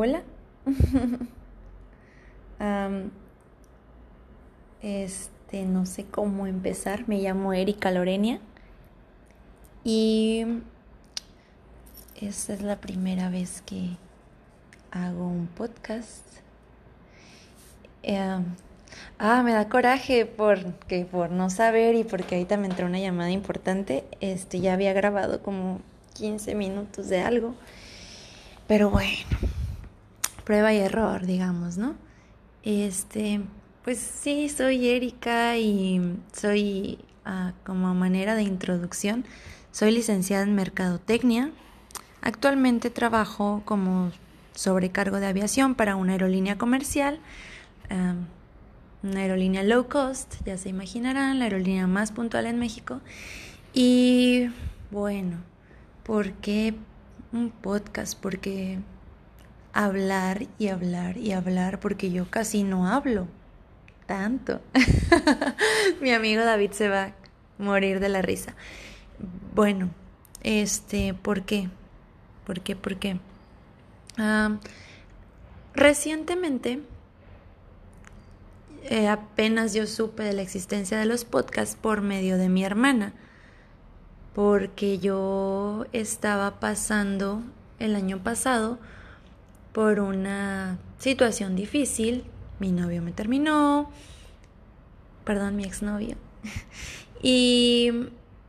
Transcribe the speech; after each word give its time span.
Hola. 0.00 0.22
este, 4.80 5.64
no 5.64 5.86
sé 5.86 6.04
cómo 6.04 6.46
empezar. 6.46 7.08
Me 7.08 7.18
llamo 7.18 7.52
Erika 7.52 7.90
Lorenia. 7.90 8.38
Y 9.82 10.44
esta 12.14 12.54
es 12.54 12.62
la 12.62 12.76
primera 12.76 13.28
vez 13.28 13.60
que 13.62 13.96
hago 14.92 15.26
un 15.26 15.48
podcast. 15.48 16.24
ah, 19.18 19.42
me 19.42 19.52
da 19.52 19.68
coraje 19.68 20.26
porque 20.26 21.06
por 21.06 21.32
no 21.32 21.50
saber 21.50 21.96
y 21.96 22.04
porque 22.04 22.36
ahorita 22.36 22.56
me 22.56 22.68
entró 22.68 22.86
una 22.86 23.00
llamada 23.00 23.32
importante. 23.32 24.04
Este, 24.20 24.60
ya 24.60 24.74
había 24.74 24.92
grabado 24.92 25.42
como 25.42 25.80
15 26.14 26.54
minutos 26.54 27.08
de 27.08 27.20
algo. 27.20 27.56
Pero 28.68 28.90
bueno, 28.90 29.47
prueba 30.48 30.72
y 30.72 30.78
error, 30.78 31.26
digamos, 31.26 31.76
¿no? 31.76 31.94
Este, 32.62 33.42
pues 33.84 33.98
sí, 33.98 34.48
soy 34.48 34.88
Erika 34.88 35.58
y 35.58 36.16
soy, 36.32 37.00
ah, 37.26 37.52
como 37.66 37.94
manera 37.94 38.34
de 38.34 38.44
introducción, 38.44 39.26
soy 39.72 39.90
licenciada 39.90 40.44
en 40.44 40.54
Mercadotecnia. 40.54 41.50
Actualmente 42.22 42.88
trabajo 42.88 43.60
como 43.66 44.10
sobrecargo 44.54 45.20
de 45.20 45.26
aviación 45.26 45.74
para 45.74 45.96
una 45.96 46.12
aerolínea 46.12 46.56
comercial, 46.56 47.20
una 49.02 49.20
aerolínea 49.20 49.62
low 49.62 49.86
cost, 49.86 50.36
ya 50.46 50.56
se 50.56 50.70
imaginarán, 50.70 51.40
la 51.40 51.44
aerolínea 51.44 51.86
más 51.86 52.10
puntual 52.10 52.46
en 52.46 52.58
México. 52.58 53.02
Y 53.74 54.48
bueno, 54.90 55.36
¿por 56.04 56.32
qué 56.32 56.74
un 57.32 57.50
podcast? 57.50 58.18
Porque 58.18 58.78
hablar 59.72 60.46
y 60.58 60.68
hablar 60.68 61.16
y 61.16 61.32
hablar 61.32 61.80
porque 61.80 62.10
yo 62.10 62.30
casi 62.30 62.64
no 62.64 62.86
hablo 62.86 63.26
tanto. 64.08 64.60
Mi 66.00 66.12
amigo 66.12 66.42
David 66.42 66.72
se 66.72 66.88
va 66.88 67.04
a 67.04 67.12
morir 67.58 68.00
de 68.00 68.08
la 68.08 68.22
risa. 68.22 68.54
Bueno, 69.54 69.90
este, 70.42 71.14
¿por 71.14 71.42
qué? 71.42 71.68
¿Por 72.46 72.60
qué? 72.60 72.74
¿Por 72.74 72.96
qué? 72.96 73.20
recientemente, 75.74 76.80
eh, 78.82 79.06
apenas 79.06 79.74
yo 79.74 79.86
supe 79.86 80.24
de 80.24 80.32
la 80.32 80.42
existencia 80.42 80.98
de 80.98 81.04
los 81.04 81.24
podcasts 81.24 81.76
por 81.80 82.00
medio 82.00 82.36
de 82.36 82.48
mi 82.48 82.64
hermana, 82.64 83.12
porque 84.34 84.98
yo 84.98 85.86
estaba 85.92 86.58
pasando 86.58 87.42
el 87.78 87.94
año 87.94 88.18
pasado 88.18 88.80
por 89.78 90.00
una 90.00 90.76
situación 90.98 91.54
difícil. 91.54 92.24
Mi 92.58 92.72
novio 92.72 93.00
me 93.00 93.12
terminó, 93.12 93.92
perdón, 95.24 95.54
mi 95.54 95.62
exnovio. 95.62 96.16
y 97.22 97.92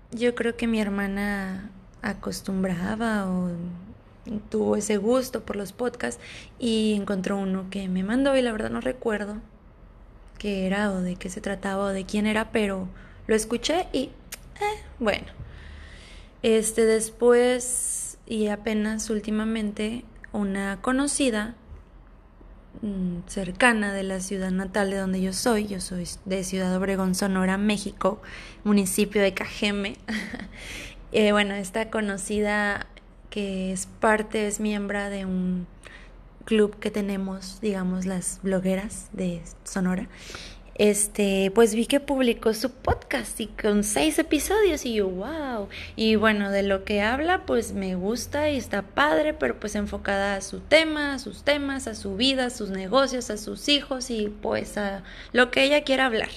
yo 0.10 0.34
creo 0.34 0.58
que 0.58 0.66
mi 0.66 0.82
hermana 0.82 1.70
acostumbraba 2.02 3.30
o 3.30 3.52
tuvo 4.50 4.76
ese 4.76 4.98
gusto 4.98 5.46
por 5.46 5.56
los 5.56 5.72
podcasts 5.72 6.20
y 6.58 6.96
encontró 6.96 7.38
uno 7.38 7.68
que 7.70 7.88
me 7.90 8.02
mandó 8.02 8.36
y 8.36 8.42
la 8.42 8.52
verdad 8.52 8.72
no 8.72 8.82
recuerdo 8.82 9.36
qué 10.40 10.66
era 10.66 10.92
o 10.92 11.00
de 11.00 11.16
qué 11.16 11.30
se 11.30 11.42
trataba 11.42 11.84
o 11.84 11.90
de 11.90 12.06
quién 12.08 12.26
era, 12.26 12.52
pero 12.52 12.88
lo 13.28 13.36
escuché 13.36 13.86
y 13.94 14.06
eh, 14.06 14.82
bueno. 14.98 15.28
Este 16.42 16.88
después 16.88 18.18
y 18.26 18.48
apenas 18.48 19.12
últimamente 19.12 20.06
una 20.32 20.82
conocida 20.82 21.56
mm, 22.82 23.28
cercana 23.28 23.94
de 23.94 24.04
la 24.04 24.20
ciudad 24.20 24.52
natal 24.52 24.90
de 24.92 24.98
donde 24.98 25.22
yo 25.22 25.34
soy, 25.34 25.68
yo 25.68 25.82
soy 25.82 26.08
de 26.26 26.44
Ciudad 26.44 26.76
Obregón, 26.76 27.16
Sonora, 27.16 27.58
México, 27.58 28.22
municipio 28.64 29.22
de 29.22 29.34
Cajeme. 29.34 29.98
eh, 31.12 31.32
bueno, 31.32 31.54
esta 31.54 31.90
conocida 31.90 32.88
que 33.30 33.72
es 33.72 33.86
parte, 33.86 34.48
es 34.48 34.60
miembro 34.60 35.10
de 35.10 35.26
un 35.26 35.68
club 36.46 36.80
que 36.80 36.90
tenemos, 36.90 37.62
digamos, 37.62 38.06
las 38.06 38.40
blogueras 38.42 39.10
de 39.14 39.42
Sonora 39.64 40.08
este, 40.80 41.52
pues 41.54 41.76
vi 41.76 41.86
que 41.86 42.00
publicó 42.00 42.54
su 42.54 42.72
podcast 42.72 43.38
y 43.42 43.48
con 43.48 43.84
seis 43.84 44.18
episodios 44.18 44.86
y 44.86 44.94
yo, 44.94 45.10
wow. 45.10 45.68
Y 45.98 46.16
bueno, 46.16 46.52
de 46.52 46.64
lo 46.64 46.86
que 46.86 47.02
habla, 47.02 47.46
pues 47.46 47.74
me 47.74 47.96
gusta 47.96 48.50
y 48.50 48.56
está 48.56 48.82
padre, 48.82 49.34
pero 49.34 49.60
pues 49.60 49.76
enfocada 49.76 50.36
a 50.36 50.42
su 50.42 50.62
tema, 50.62 51.16
a 51.16 51.20
sus 51.20 51.44
temas, 51.44 51.88
a 51.88 51.96
su 51.96 52.16
vida, 52.16 52.46
a 52.46 52.50
sus 52.50 52.70
negocios, 52.70 53.30
a 53.30 53.36
sus 53.36 53.68
hijos 53.68 54.10
y 54.10 54.30
pues 54.42 54.78
a 54.78 55.04
lo 55.34 55.52
que 55.52 55.64
ella 55.64 55.84
quiera 55.84 56.06
hablar. 56.06 56.30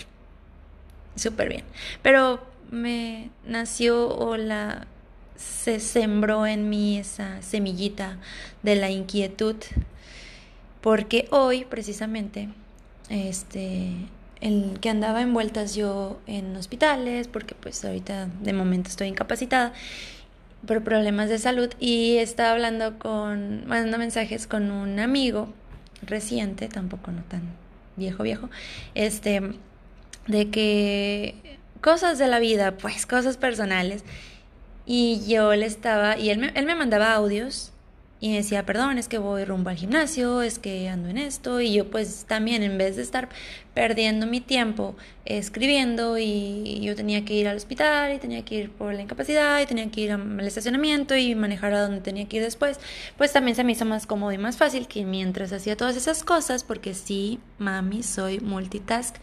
Súper 1.15 1.49
bien. 1.49 1.65
Pero 2.03 2.45
me 2.69 3.31
nació 3.47 4.09
o 4.09 4.37
la 4.37 4.89
se 5.37 5.79
sembró 5.79 6.47
en 6.47 6.69
mí 6.69 6.99
esa 6.99 7.41
semillita 7.43 8.19
de 8.65 8.75
la 8.75 8.91
inquietud 8.91 9.57
porque 10.81 11.29
hoy 11.31 11.65
precisamente 11.65 12.49
este 13.09 13.93
el 14.43 14.81
que 14.81 14.91
andaba 14.91 15.23
en 15.23 15.33
vueltas 15.33 15.75
yo 15.75 16.21
en 16.27 16.55
hospitales, 16.57 17.29
porque 17.29 17.55
pues 17.55 17.85
ahorita 17.85 18.29
de 18.43 18.53
momento 18.53 18.91
estoy 18.91 19.07
incapacitada 19.07 19.73
por 20.67 20.83
problemas 20.83 21.29
de 21.29 21.39
salud 21.39 21.71
y 21.79 22.17
estaba 22.19 22.51
hablando 22.51 22.99
con, 22.99 23.67
mandando 23.67 23.99
mensajes 23.99 24.47
con 24.49 24.71
un 24.71 24.99
amigo 24.99 25.49
reciente, 26.03 26.69
tampoco 26.69 27.13
no 27.13 27.23
tan 27.23 27.43
viejo 27.97 28.25
viejo, 28.25 28.51
este, 28.95 29.43
de 30.27 30.51
que 30.51 31.59
cosas 31.81 32.19
de 32.19 32.27
la 32.27 32.41
vida, 32.41 32.77
pues 32.77 33.07
cosas 33.07 33.37
personales, 33.37 34.05
y 34.87 35.25
yo 35.29 35.55
le 35.55 35.67
estaba, 35.67 36.19
y 36.19 36.31
él 36.31 36.39
me, 36.39 36.49
él 36.55 36.67
me 36.67 36.75
mandaba 36.75 37.13
audios 37.13 37.72
y 38.23 38.31
me 38.31 38.37
decía, 38.37 38.65
perdón, 38.65 38.99
es 38.99 39.09
que 39.09 39.19
voy 39.19 39.45
rumbo 39.45 39.71
al 39.71 39.77
gimnasio, 39.77 40.43
es 40.43 40.61
que 40.61 40.89
ando 40.89 41.09
en 41.09 41.19
esto, 41.19 41.61
y 41.61 41.75
yo 41.75 41.91
pues 41.91 42.25
también 42.29 42.63
en 42.63 42.79
vez 42.79 42.95
de 42.95 43.03
estar 43.03 43.29
perdiendo 43.75 44.29
mi 44.29 44.41
tiempo 44.41 44.95
escribiendo 45.25 46.17
y 46.19 46.79
yo 46.83 46.95
tenía 46.95 47.25
que 47.25 47.35
ir 47.35 47.49
al 47.49 47.57
hospital 47.57 48.15
y 48.15 48.21
tenía 48.21 48.45
que 48.45 48.55
ir 48.55 48.71
por 48.71 48.95
la 48.95 49.03
incapacidad 49.03 49.61
y 49.61 49.67
tenía 49.67 49.91
que 49.91 50.03
ir 50.03 50.13
al 50.13 50.41
estacionamiento 50.47 51.17
y 51.17 51.35
manejar 51.35 51.75
a 51.75 51.83
donde 51.83 52.01
tenía 52.01 52.29
que 52.29 52.37
ir 52.37 52.45
después, 52.45 52.79
pues 53.19 53.33
también 53.33 53.57
se 53.57 53.65
me 53.65 53.73
hizo 53.73 53.85
más 53.87 54.07
cómodo 54.07 54.31
y 54.31 54.39
más 54.39 54.57
fácil 54.57 54.87
que 54.87 55.05
mientras 55.05 55.53
hacía 55.53 55.77
todas 55.77 55.97
esas 55.97 56.23
cosas, 56.23 56.63
porque 56.63 56.95
sí, 56.95 57.41
mami, 57.59 58.05
soy 58.05 58.39
multitask 58.39 59.17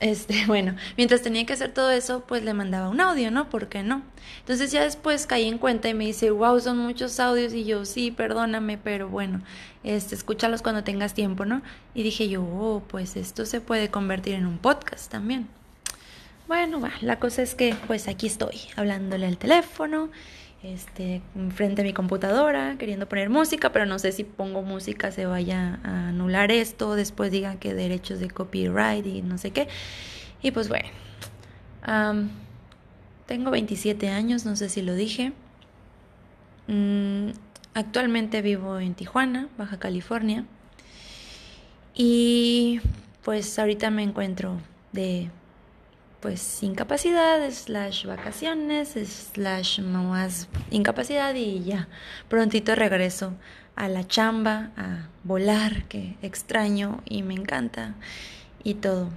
este, 0.00 0.44
bueno, 0.46 0.74
mientras 0.96 1.22
tenía 1.22 1.46
que 1.46 1.52
hacer 1.52 1.72
todo 1.72 1.90
eso, 1.90 2.24
pues 2.26 2.42
le 2.42 2.54
mandaba 2.54 2.88
un 2.88 3.00
audio, 3.00 3.30
¿no? 3.30 3.48
¿Por 3.48 3.68
qué 3.68 3.82
no? 3.82 4.02
Entonces 4.40 4.72
ya 4.72 4.82
después 4.82 5.26
caí 5.26 5.46
en 5.46 5.58
cuenta 5.58 5.88
y 5.88 5.94
me 5.94 6.06
dice, 6.06 6.30
wow, 6.30 6.58
son 6.60 6.78
muchos 6.78 7.20
audios 7.20 7.52
y 7.52 7.64
yo, 7.64 7.84
sí, 7.84 8.10
perdóname, 8.10 8.78
pero 8.78 9.08
bueno, 9.08 9.42
este, 9.84 10.14
escúchalos 10.14 10.62
cuando 10.62 10.84
tengas 10.84 11.14
tiempo, 11.14 11.44
¿no? 11.44 11.62
Y 11.94 12.02
dije 12.02 12.28
yo, 12.28 12.42
oh, 12.42 12.82
pues 12.88 13.16
esto 13.16 13.46
se 13.46 13.60
puede 13.60 13.90
convertir 13.90 14.34
en 14.34 14.46
un 14.46 14.58
podcast 14.58 15.10
también. 15.10 15.48
Bueno, 16.48 16.80
va, 16.80 16.90
la 17.00 17.20
cosa 17.20 17.42
es 17.42 17.54
que 17.54 17.76
pues 17.86 18.08
aquí 18.08 18.26
estoy, 18.26 18.58
hablándole 18.74 19.26
al 19.26 19.38
teléfono 19.38 20.10
este, 20.62 21.22
frente 21.54 21.80
a 21.80 21.84
mi 21.84 21.92
computadora, 21.92 22.76
queriendo 22.78 23.08
poner 23.08 23.30
música, 23.30 23.72
pero 23.72 23.86
no 23.86 23.98
sé 23.98 24.12
si 24.12 24.24
pongo 24.24 24.62
música 24.62 25.10
se 25.10 25.26
vaya 25.26 25.80
a 25.82 26.08
anular 26.08 26.52
esto, 26.52 26.96
después 26.96 27.30
digan 27.30 27.58
que 27.58 27.74
derechos 27.74 28.20
de 28.20 28.28
copyright 28.30 29.06
y 29.06 29.22
no 29.22 29.38
sé 29.38 29.52
qué. 29.52 29.68
Y 30.42 30.50
pues 30.50 30.68
bueno, 30.68 30.88
tengo 33.26 33.50
27 33.50 34.08
años, 34.08 34.44
no 34.44 34.56
sé 34.56 34.68
si 34.68 34.82
lo 34.82 34.94
dije. 34.94 35.32
Mm, 36.66 37.30
actualmente 37.74 38.42
vivo 38.42 38.78
en 38.78 38.94
Tijuana, 38.94 39.48
Baja 39.56 39.78
California. 39.78 40.44
Y 41.94 42.80
pues 43.22 43.58
ahorita 43.58 43.90
me 43.90 44.02
encuentro 44.02 44.58
de 44.92 45.30
pues 46.20 46.62
incapacidad, 46.62 47.50
slash 47.50 48.06
vacaciones, 48.06 48.90
slash 49.32 49.80
más 49.80 50.48
incapacidad 50.70 51.34
y 51.34 51.64
ya, 51.64 51.88
prontito 52.28 52.74
regreso 52.74 53.34
a 53.76 53.88
la 53.88 54.06
chamba, 54.06 54.70
a 54.76 55.08
volar, 55.24 55.84
que 55.84 56.16
extraño 56.22 57.02
y 57.06 57.22
me 57.22 57.34
encanta 57.34 57.94
y 58.62 58.74
todo. 58.74 59.08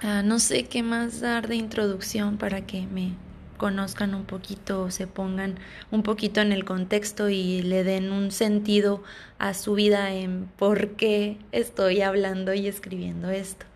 Ah, 0.00 0.22
no 0.22 0.38
sé 0.38 0.64
qué 0.64 0.82
más 0.82 1.20
dar 1.20 1.48
de 1.48 1.56
introducción 1.56 2.38
para 2.38 2.64
que 2.64 2.86
me 2.86 3.12
conozcan 3.58 4.14
un 4.14 4.24
poquito, 4.24 4.90
se 4.90 5.06
pongan 5.06 5.58
un 5.90 6.02
poquito 6.02 6.40
en 6.40 6.52
el 6.52 6.64
contexto 6.64 7.28
y 7.28 7.62
le 7.62 7.84
den 7.84 8.12
un 8.12 8.30
sentido 8.30 9.02
a 9.38 9.52
su 9.52 9.74
vida 9.74 10.14
en 10.14 10.48
por 10.56 10.90
qué 10.92 11.36
estoy 11.52 12.00
hablando 12.00 12.54
y 12.54 12.68
escribiendo 12.68 13.28
esto. 13.30 13.66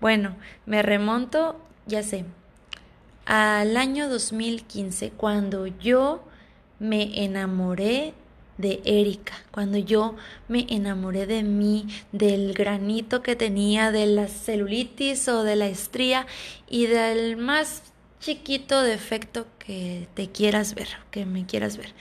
Bueno, 0.00 0.36
me 0.66 0.82
remonto 0.82 1.60
ya 1.86 2.02
sé, 2.02 2.24
al 3.26 3.76
año 3.76 4.08
2015, 4.08 5.10
cuando 5.10 5.66
yo 5.66 6.22
me 6.78 7.24
enamoré 7.24 8.14
de 8.58 8.80
Erika, 8.84 9.34
cuando 9.50 9.78
yo 9.78 10.16
me 10.48 10.66
enamoré 10.68 11.26
de 11.26 11.42
mí, 11.42 11.86
del 12.12 12.52
granito 12.52 13.22
que 13.22 13.36
tenía, 13.36 13.90
de 13.90 14.06
la 14.06 14.28
celulitis 14.28 15.28
o 15.28 15.44
de 15.44 15.56
la 15.56 15.66
estría 15.68 16.26
y 16.68 16.86
del 16.86 17.36
más 17.36 17.82
chiquito 18.20 18.82
defecto 18.82 19.46
que 19.58 20.08
te 20.14 20.28
quieras 20.30 20.74
ver, 20.74 20.88
que 21.10 21.24
me 21.24 21.46
quieras 21.46 21.76
ver. 21.78 21.94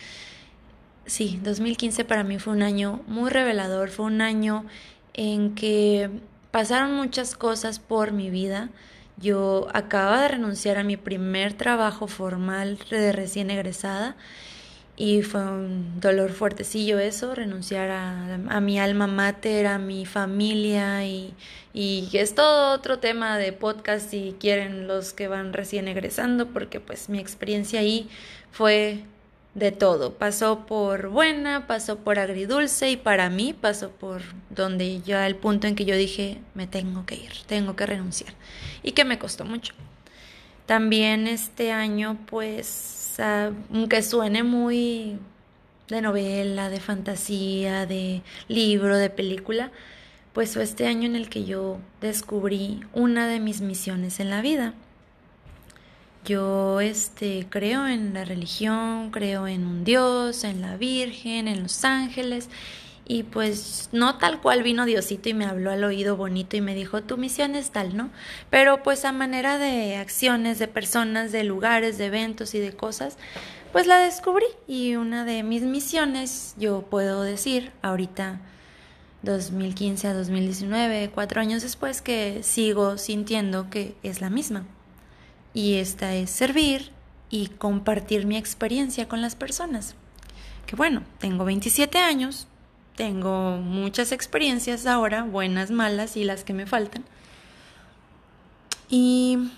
Sí, 1.05 1.39
2015 1.43 2.05
para 2.05 2.23
mí 2.23 2.39
fue 2.39 2.53
un 2.53 2.61
año 2.61 3.01
muy 3.07 3.29
revelador, 3.29 3.89
fue 3.89 4.05
un 4.05 4.21
año 4.21 4.65
en 5.13 5.55
que 5.55 6.09
pasaron 6.51 6.93
muchas 6.93 7.35
cosas 7.35 7.79
por 7.79 8.11
mi 8.11 8.29
vida. 8.29 8.69
Yo 9.19 9.67
acababa 9.73 10.21
de 10.21 10.27
renunciar 10.29 10.77
a 10.77 10.83
mi 10.83 10.95
primer 10.97 11.53
trabajo 11.53 12.07
formal 12.07 12.77
de 12.89 13.11
recién 13.11 13.49
egresada 13.51 14.15
y 14.95 15.21
fue 15.21 15.41
un 15.41 15.99
dolor 16.01 16.31
fuertecillo 16.31 16.99
eso, 16.99 17.33
renunciar 17.33 17.89
a, 17.89 18.59
mi 18.59 18.79
alma 18.79 19.07
mater, 19.07 19.65
a 19.67 19.79
mi 19.79 20.05
familia 20.05 21.05
y, 21.05 21.33
y, 21.73 22.09
es 22.13 22.35
todo 22.35 22.73
otro 22.73 22.99
tema 22.99 23.37
de 23.37 23.53
podcast 23.53 24.09
si 24.09 24.35
quieren 24.39 24.87
los 24.87 25.13
que 25.13 25.29
van 25.29 25.53
recién 25.53 25.87
egresando 25.87 26.47
porque 26.47 26.81
pues 26.81 27.07
mi 27.07 27.17
experiencia 27.19 27.79
ahí 27.79 28.09
fue 28.51 29.03
de 29.55 29.71
todo, 29.71 30.13
pasó 30.13 30.65
por 30.65 31.09
buena, 31.09 31.67
pasó 31.67 31.97
por 31.97 32.19
agridulce 32.19 32.91
y 32.91 32.97
para 32.97 33.29
mí 33.29 33.53
pasó 33.53 33.89
por 33.89 34.21
donde 34.49 35.01
ya 35.01 35.25
el 35.25 35.35
punto 35.35 35.67
en 35.67 35.75
que 35.75 35.85
yo 35.85 35.95
dije 35.95 36.39
me 36.53 36.67
tengo 36.67 37.05
que 37.05 37.15
ir, 37.15 37.31
tengo 37.47 37.75
que 37.75 37.85
renunciar 37.85 38.33
y 38.83 38.91
que 38.91 39.05
me 39.05 39.19
costó 39.19 39.45
mucho. 39.45 39.73
También 40.65 41.27
este 41.27 41.71
año 41.71 42.17
pues 42.27 42.99
aunque 43.19 44.01
suene 44.01 44.43
muy 44.43 45.17
de 45.89 46.01
novela, 46.01 46.69
de 46.69 46.79
fantasía, 46.79 47.85
de 47.85 48.21
libro, 48.47 48.97
de 48.97 49.09
película, 49.09 49.71
pues 50.33 50.53
fue 50.53 50.63
este 50.63 50.87
año 50.87 51.05
en 51.05 51.15
el 51.15 51.29
que 51.29 51.43
yo 51.43 51.79
descubrí 52.01 52.81
una 52.93 53.27
de 53.27 53.39
mis 53.39 53.61
misiones 53.61 54.19
en 54.19 54.29
la 54.29 54.41
vida. 54.41 54.73
Yo 56.25 56.81
este 56.81 57.47
creo 57.49 57.87
en 57.87 58.13
la 58.13 58.25
religión, 58.25 59.09
creo 59.11 59.47
en 59.47 59.65
un 59.65 59.83
Dios, 59.83 60.43
en 60.43 60.61
la 60.61 60.77
Virgen, 60.77 61.47
en 61.47 61.63
los 61.63 61.83
ángeles 61.85 62.49
y 63.09 63.23
pues 63.23 63.89
no 63.91 64.19
tal 64.19 64.39
cual 64.39 64.61
vino 64.61 64.85
Diosito 64.85 65.29
y 65.29 65.33
me 65.33 65.45
habló 65.45 65.71
al 65.71 65.83
oído 65.83 66.15
bonito 66.15 66.55
y 66.55 66.61
me 66.61 66.75
dijo, 66.75 67.01
tu 67.01 67.17
misión 67.17 67.55
es 67.55 67.71
tal, 67.71 67.97
¿no? 67.97 68.11
Pero 68.51 68.83
pues 68.83 69.03
a 69.03 69.11
manera 69.11 69.57
de 69.57 69.95
acciones, 69.95 70.59
de 70.59 70.67
personas, 70.67 71.31
de 71.31 71.43
lugares, 71.43 71.97
de 71.97 72.05
eventos 72.05 72.53
y 72.53 72.59
de 72.59 72.71
cosas, 72.71 73.17
pues 73.71 73.87
la 73.87 73.97
descubrí 73.97 74.45
y 74.67 74.95
una 74.95 75.25
de 75.25 75.41
mis 75.41 75.63
misiones, 75.63 76.53
yo 76.59 76.83
puedo 76.83 77.23
decir, 77.23 77.71
ahorita 77.81 78.41
2015 79.23 80.07
a 80.07 80.13
2019, 80.13 81.09
cuatro 81.13 81.41
años 81.41 81.63
después, 81.63 82.03
que 82.03 82.43
sigo 82.43 82.99
sintiendo 82.99 83.71
que 83.71 83.95
es 84.03 84.21
la 84.21 84.29
misma. 84.29 84.65
Y 85.53 85.75
esta 85.75 86.15
es 86.15 86.29
servir 86.29 86.91
y 87.29 87.47
compartir 87.47 88.25
mi 88.25 88.37
experiencia 88.37 89.07
con 89.07 89.21
las 89.21 89.35
personas. 89.35 89.95
Que 90.65 90.75
bueno, 90.75 91.03
tengo 91.19 91.45
27 91.45 91.97
años, 91.97 92.47
tengo 92.95 93.57
muchas 93.57 94.11
experiencias 94.11 94.85
ahora, 94.85 95.23
buenas, 95.23 95.71
malas 95.71 96.17
y 96.17 96.23
las 96.23 96.43
que 96.43 96.53
me 96.53 96.65
faltan. 96.65 97.03
Y, 98.89 99.51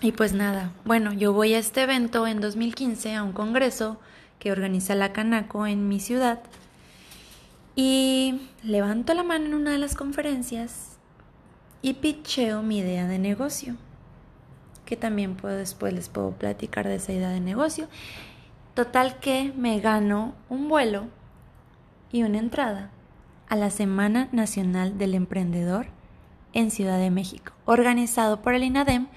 y 0.00 0.12
pues 0.12 0.32
nada, 0.32 0.72
bueno, 0.84 1.12
yo 1.12 1.32
voy 1.32 1.54
a 1.54 1.58
este 1.58 1.82
evento 1.82 2.26
en 2.26 2.40
2015, 2.40 3.14
a 3.14 3.22
un 3.22 3.32
congreso 3.32 3.98
que 4.38 4.52
organiza 4.52 4.94
la 4.94 5.12
Canaco 5.12 5.66
en 5.66 5.88
mi 5.88 6.00
ciudad. 6.00 6.40
Y 7.76 8.42
levanto 8.62 9.14
la 9.14 9.24
mano 9.24 9.46
en 9.46 9.54
una 9.54 9.72
de 9.72 9.78
las 9.78 9.94
conferencias 9.94 10.98
y 11.82 11.94
pitcheo 11.94 12.62
mi 12.62 12.78
idea 12.78 13.06
de 13.06 13.18
negocio, 13.18 13.76
que 14.84 14.96
también 14.96 15.36
puedo, 15.36 15.56
después 15.56 15.92
les 15.92 16.08
puedo 16.08 16.32
platicar 16.32 16.86
de 16.86 16.96
esa 16.96 17.12
idea 17.12 17.30
de 17.30 17.40
negocio. 17.40 17.88
Total 18.74 19.18
que 19.20 19.52
me 19.56 19.80
gano 19.80 20.34
un 20.48 20.68
vuelo 20.68 21.06
y 22.10 22.22
una 22.22 22.38
entrada 22.38 22.90
a 23.48 23.56
la 23.56 23.70
Semana 23.70 24.28
Nacional 24.32 24.98
del 24.98 25.14
Emprendedor 25.14 25.86
en 26.52 26.70
Ciudad 26.70 26.98
de 26.98 27.10
México, 27.10 27.52
organizado 27.64 28.42
por 28.42 28.54
el 28.54 28.64
INADEM 28.64 29.08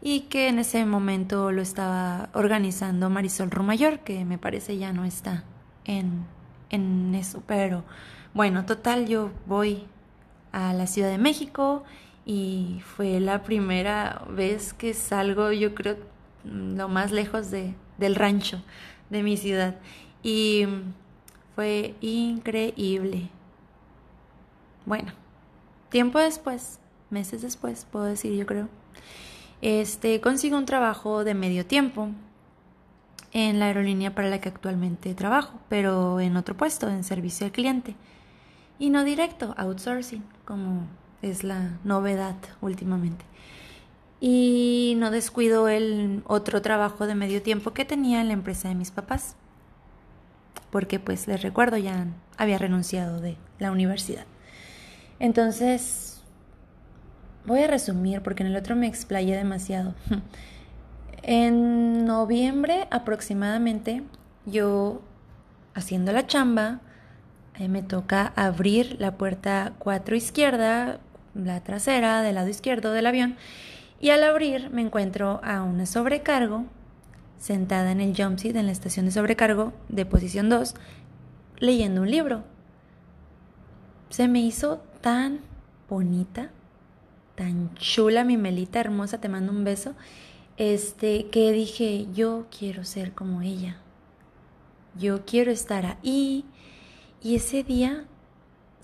y 0.00 0.20
que 0.22 0.48
en 0.48 0.58
ese 0.58 0.84
momento 0.84 1.50
lo 1.50 1.62
estaba 1.62 2.28
organizando 2.34 3.10
Marisol 3.10 3.50
Rumayor, 3.50 4.00
que 4.00 4.24
me 4.24 4.38
parece 4.38 4.78
ya 4.78 4.92
no 4.92 5.04
está 5.04 5.44
en, 5.84 6.24
en 6.70 7.14
eso, 7.14 7.42
pero 7.46 7.84
bueno, 8.32 8.66
total, 8.66 9.06
yo 9.06 9.30
voy 9.46 9.86
a 10.52 10.72
la 10.72 10.86
Ciudad 10.86 11.10
de 11.10 11.18
México 11.18 11.84
y 12.26 12.80
fue 12.96 13.20
la 13.20 13.42
primera 13.42 14.24
vez 14.30 14.72
que 14.72 14.94
salgo, 14.94 15.52
yo 15.52 15.74
creo, 15.74 15.96
lo 16.44 16.88
más 16.88 17.12
lejos 17.12 17.50
de, 17.50 17.74
del 17.98 18.14
rancho 18.14 18.62
de 19.10 19.22
mi 19.22 19.36
ciudad. 19.36 19.76
Y 20.22 20.66
fue 21.54 21.94
increíble. 22.00 23.28
Bueno, 24.86 25.12
tiempo 25.90 26.18
después, 26.18 26.78
meses 27.10 27.42
después, 27.42 27.86
puedo 27.90 28.06
decir, 28.06 28.34
yo 28.34 28.46
creo, 28.46 28.68
este 29.62 30.20
consigo 30.20 30.58
un 30.58 30.66
trabajo 30.66 31.24
de 31.24 31.34
medio 31.34 31.64
tiempo 31.64 32.10
en 33.32 33.58
la 33.58 33.66
aerolínea 33.66 34.14
para 34.14 34.28
la 34.28 34.40
que 34.40 34.48
actualmente 34.48 35.14
trabajo, 35.14 35.58
pero 35.68 36.20
en 36.20 36.36
otro 36.36 36.56
puesto, 36.56 36.88
en 36.88 37.04
servicio 37.04 37.46
al 37.46 37.52
cliente. 37.52 37.96
Y 38.78 38.90
no 38.90 39.04
directo, 39.04 39.54
outsourcing, 39.56 40.22
como 40.44 40.86
es 41.24 41.44
la 41.44 41.78
novedad 41.84 42.36
últimamente. 42.60 43.24
Y 44.20 44.94
no 44.98 45.10
descuido 45.10 45.68
el 45.68 46.22
otro 46.26 46.62
trabajo 46.62 47.06
de 47.06 47.14
medio 47.14 47.42
tiempo 47.42 47.72
que 47.72 47.84
tenía 47.84 48.20
en 48.20 48.28
la 48.28 48.34
empresa 48.34 48.68
de 48.68 48.74
mis 48.74 48.90
papás 48.90 49.36
porque 50.74 50.98
pues 50.98 51.28
les 51.28 51.40
recuerdo 51.40 51.76
ya 51.76 52.08
había 52.36 52.58
renunciado 52.58 53.20
de 53.20 53.36
la 53.60 53.70
universidad. 53.70 54.24
Entonces, 55.20 56.20
voy 57.46 57.60
a 57.60 57.68
resumir 57.68 58.22
porque 58.22 58.42
en 58.42 58.48
el 58.48 58.56
otro 58.56 58.74
me 58.74 58.88
explayé 58.88 59.36
demasiado. 59.36 59.94
En 61.26 62.04
noviembre 62.04 62.86
aproximadamente, 62.90 64.02
yo 64.44 65.00
haciendo 65.74 66.12
la 66.12 66.26
chamba, 66.26 66.80
eh, 67.58 67.68
me 67.68 67.82
toca 67.82 68.34
abrir 68.36 68.96
la 69.00 69.16
puerta 69.16 69.72
4 69.78 70.16
izquierda, 70.16 70.98
la 71.34 71.62
trasera 71.62 72.22
del 72.22 72.36
lado 72.36 72.48
izquierdo 72.48 72.92
del 72.92 73.06
avión, 73.06 73.36
y 74.00 74.10
al 74.10 74.22
abrir 74.22 74.70
me 74.70 74.82
encuentro 74.82 75.40
a 75.44 75.62
una 75.62 75.86
sobrecargo 75.86 76.64
sentada 77.38 77.92
en 77.92 78.00
el 78.00 78.16
jump 78.16 78.38
seat 78.38 78.56
en 78.56 78.66
la 78.66 78.72
estación 78.72 79.06
de 79.06 79.12
sobrecargo 79.12 79.72
de 79.88 80.06
posición 80.06 80.48
2, 80.48 80.74
leyendo 81.58 82.02
un 82.02 82.10
libro. 82.10 82.44
Se 84.10 84.28
me 84.28 84.40
hizo 84.40 84.82
tan 85.00 85.40
bonita, 85.88 86.50
tan 87.34 87.74
chula 87.74 88.24
mi 88.24 88.36
Melita 88.36 88.80
hermosa, 88.80 89.20
te 89.20 89.28
mando 89.28 89.52
un 89.52 89.64
beso, 89.64 89.94
este 90.56 91.26
que 91.30 91.50
dije, 91.52 92.06
yo 92.14 92.46
quiero 92.56 92.84
ser 92.84 93.12
como 93.12 93.42
ella. 93.42 93.76
Yo 94.96 95.24
quiero 95.24 95.50
estar 95.50 95.84
ahí. 95.86 96.44
Y 97.20 97.34
ese 97.34 97.64
día 97.64 98.04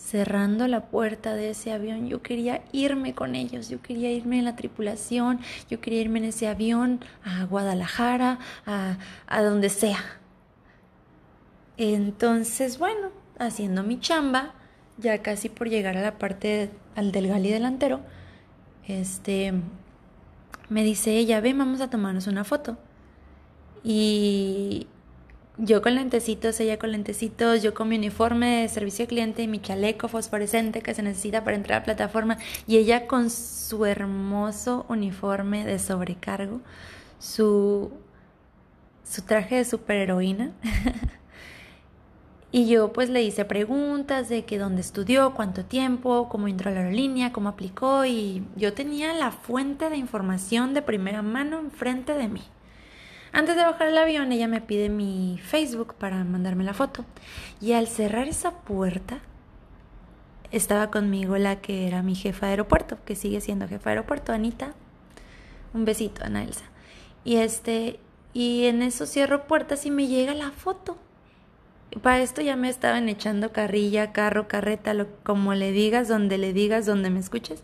cerrando 0.01 0.67
la 0.67 0.87
puerta 0.87 1.35
de 1.35 1.51
ese 1.51 1.73
avión, 1.73 2.09
yo 2.09 2.23
quería 2.23 2.63
irme 2.73 3.15
con 3.15 3.35
ellos, 3.35 3.69
yo 3.69 3.81
quería 3.83 4.11
irme 4.11 4.39
en 4.39 4.45
la 4.47 4.57
tripulación, 4.57 5.41
yo 5.69 5.81
quería 5.81 6.01
irme 6.01 6.19
en 6.21 6.25
ese 6.27 6.49
avión 6.49 7.01
a 7.23 7.45
Guadalajara, 7.45 8.39
a, 8.67 8.97
a 9.27 9.43
donde 9.43 9.69
sea. 9.69 10.19
Entonces, 11.77 12.79
bueno, 12.79 13.11
haciendo 13.39 13.83
mi 13.83 14.01
chamba, 14.01 14.55
ya 14.99 15.23
casi 15.23 15.49
por 15.49 15.69
llegar 15.69 15.97
a 15.97 16.03
la 16.03 16.19
parte 16.19 16.71
al 16.97 17.13
del 17.13 17.29
gali 17.29 17.51
delantero, 17.51 18.01
este, 18.89 19.53
me 20.69 20.83
dice 20.83 21.17
ella, 21.17 21.41
ven, 21.41 21.59
vamos 21.59 21.81
a 21.81 21.91
tomarnos 21.91 22.27
una 22.27 22.45
foto. 22.45 22.79
Y 23.85 24.87
yo 25.63 25.83
con 25.83 25.95
lentecitos, 25.95 26.59
ella 26.61 26.79
con 26.79 26.91
lentecitos, 26.91 27.63
yo 27.63 27.75
con 27.75 27.89
mi 27.89 27.97
uniforme 27.97 28.63
de 28.63 28.69
servicio 28.69 29.05
al 29.05 29.09
cliente 29.09 29.43
y 29.43 29.49
mi 29.49 29.61
chaleco 29.61 30.09
fosforescente 30.09 30.81
que 30.81 30.95
se 30.95 31.03
necesita 31.03 31.45
para 31.45 31.57
entrar 31.57 31.77
a 31.77 31.81
la 31.81 31.85
plataforma 31.85 32.39
y 32.67 32.79
ella 32.79 33.07
con 33.07 33.29
su 33.29 33.85
hermoso 33.85 34.87
uniforme 34.89 35.67
de 35.67 35.79
sobrecargo, 35.79 36.61
su, 37.19 37.93
su 39.05 39.23
traje 39.23 39.57
de 39.57 39.65
superheroína. 39.67 40.53
y 42.53 42.67
yo 42.67 42.95
pues 42.95 43.11
le 43.11 43.23
hice 43.23 43.45
preguntas 43.45 44.31
de 44.31 44.47
que 44.47 44.59
dónde 44.59 44.81
estudió, 44.81 45.35
cuánto 45.35 45.67
tiempo, 45.67 46.31
cómo 46.31 46.49
entró 46.49 46.71
a 46.71 46.75
la 46.75 46.81
aerolínea, 46.81 47.33
cómo 47.33 47.51
aplicó 47.51 48.07
y 48.07 48.43
yo 48.57 48.73
tenía 48.73 49.13
la 49.13 49.31
fuente 49.31 49.91
de 49.91 49.99
información 49.99 50.73
de 50.73 50.81
primera 50.81 51.21
mano 51.21 51.59
enfrente 51.59 52.15
de 52.15 52.29
mí. 52.29 52.43
Antes 53.33 53.57
de 53.57 53.63
bajar 53.63 53.89
el 53.89 53.99
avión, 53.99 54.33
ella 54.33 54.49
me 54.49 54.61
pide 54.61 54.89
mi 54.89 55.41
Facebook 55.43 55.95
para 55.95 56.25
mandarme 56.25 56.65
la 56.65 56.75
foto. 56.75 57.05
Y 57.61 57.73
al 57.73 57.87
cerrar 57.87 58.27
esa 58.27 58.51
puerta, 58.61 59.21
estaba 60.51 60.91
conmigo 60.91 61.37
la 61.39 61.61
que 61.61 61.87
era 61.87 62.03
mi 62.03 62.15
jefa 62.15 62.47
de 62.47 62.53
aeropuerto, 62.53 62.99
que 63.05 63.15
sigue 63.15 63.41
siendo 63.41 63.69
jefa 63.69 63.91
de 63.91 63.97
aeropuerto, 63.97 64.33
Anita. 64.33 64.75
Un 65.73 65.85
besito, 65.85 66.25
Ana 66.25 66.43
Elsa. 66.43 66.65
Y 67.25 67.37
este, 67.37 68.01
y 68.33 68.65
en 68.65 68.83
eso 68.83 69.07
cierro 69.07 69.47
puertas 69.47 69.87
y 69.87 69.91
me 69.91 70.09
llega 70.09 70.35
la 70.35 70.51
foto. 70.51 70.97
Para 72.03 72.21
esto 72.21 72.41
ya 72.41 72.57
me 72.57 72.69
estaban 72.69 73.09
echando 73.09 73.53
carrilla, 73.53 74.13
carro, 74.13 74.49
carreta, 74.49 74.95
lo, 74.95 75.09
como 75.23 75.55
le 75.55 75.73
digas, 75.73 76.09
donde 76.09 76.39
le 76.39 76.53
digas, 76.53 76.87
donde 76.87 77.11
me 77.11 77.21
escuches. 77.21 77.63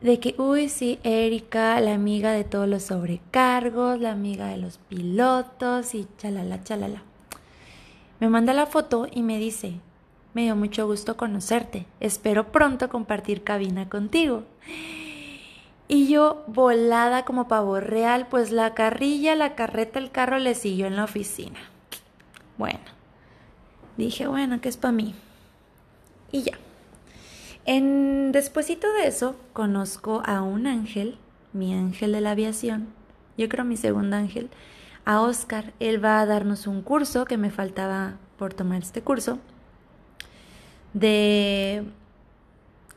De 0.00 0.20
que, 0.20 0.36
uy, 0.38 0.68
sí, 0.68 1.00
Erika, 1.02 1.80
la 1.80 1.94
amiga 1.94 2.30
de 2.30 2.44
todos 2.44 2.68
los 2.68 2.84
sobrecargos, 2.84 3.98
la 4.00 4.12
amiga 4.12 4.46
de 4.46 4.56
los 4.56 4.78
pilotos 4.78 5.94
y 5.94 6.06
chalala, 6.18 6.62
chalala. 6.62 7.02
Me 8.20 8.28
manda 8.28 8.52
la 8.52 8.66
foto 8.66 9.08
y 9.10 9.22
me 9.22 9.38
dice, 9.38 9.80
me 10.34 10.42
dio 10.42 10.54
mucho 10.54 10.86
gusto 10.86 11.16
conocerte, 11.16 11.86
espero 11.98 12.52
pronto 12.52 12.88
compartir 12.88 13.42
cabina 13.42 13.88
contigo. 13.88 14.44
Y 15.88 16.06
yo, 16.06 16.44
volada 16.46 17.24
como 17.24 17.48
pavo 17.48 17.80
real, 17.80 18.28
pues 18.28 18.52
la 18.52 18.74
carrilla, 18.74 19.34
la 19.34 19.54
carreta, 19.54 19.98
el 19.98 20.10
carro 20.10 20.38
le 20.38 20.54
siguió 20.54 20.86
en 20.86 20.96
la 20.96 21.04
oficina. 21.04 21.58
Bueno, 22.56 22.78
dije, 23.96 24.28
bueno, 24.28 24.60
que 24.60 24.68
es 24.68 24.76
para 24.76 24.92
mí. 24.92 25.14
Y 26.30 26.42
ya. 26.42 26.58
En 27.70 28.32
despuesito 28.32 28.90
de 28.94 29.08
eso, 29.08 29.36
conozco 29.52 30.22
a 30.24 30.40
un 30.40 30.66
ángel, 30.66 31.18
mi 31.52 31.74
ángel 31.74 32.12
de 32.12 32.22
la 32.22 32.30
aviación, 32.30 32.88
yo 33.36 33.46
creo 33.50 33.66
mi 33.66 33.76
segundo 33.76 34.16
ángel, 34.16 34.48
a 35.04 35.20
Oscar. 35.20 35.74
Él 35.78 36.02
va 36.02 36.18
a 36.22 36.24
darnos 36.24 36.66
un 36.66 36.80
curso 36.80 37.26
que 37.26 37.36
me 37.36 37.50
faltaba 37.50 38.14
por 38.38 38.54
tomar 38.54 38.80
este 38.80 39.02
curso 39.02 39.38
de 40.94 41.84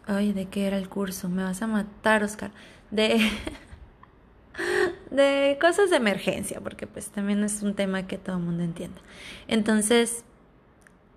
Ay, 0.07 0.31
¿de 0.31 0.45
qué 0.45 0.67
era 0.67 0.77
el 0.77 0.87
curso? 0.87 1.27
Me 1.27 1.43
vas 1.43 1.61
a 1.61 1.67
matar, 1.67 2.23
Oscar. 2.23 2.51
De 2.91 3.19
de 5.11 5.57
cosas 5.59 5.89
de 5.89 5.97
emergencia, 5.97 6.61
porque 6.61 6.87
pues 6.87 7.09
también 7.09 7.43
es 7.43 7.61
un 7.61 7.75
tema 7.75 8.07
que 8.07 8.17
todo 8.17 8.37
el 8.37 8.43
mundo 8.43 8.63
entiende. 8.63 9.01
Entonces, 9.49 10.23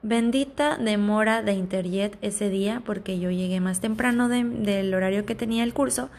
bendita 0.04 0.76
demora 0.76 1.42
de 1.42 1.54
Interjet 1.54 2.18
ese 2.20 2.50
día, 2.50 2.82
porque 2.84 3.18
yo 3.18 3.30
llegué 3.30 3.58
más 3.60 3.80
temprano 3.80 4.28
del 4.28 4.92
horario 4.92 5.24
que 5.24 5.34
tenía 5.34 5.64
el 5.64 5.72
curso 5.72 6.10